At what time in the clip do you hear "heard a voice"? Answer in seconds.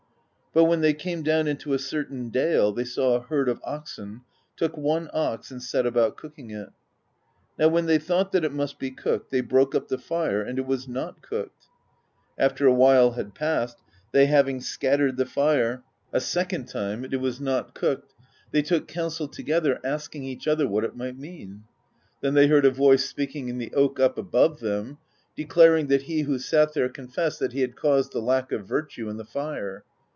22.47-23.05